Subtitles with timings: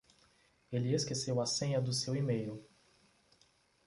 [0.71, 2.67] Ele esqueceu a senha do seu e-mail.